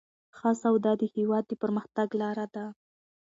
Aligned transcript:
ښه 0.37 0.49
سواد 0.61 0.85
د 1.01 1.03
هیواد 1.15 1.43
د 1.47 1.51
پرمختګ 1.61 2.07
لاره 2.21 2.45
ده. 2.55 2.65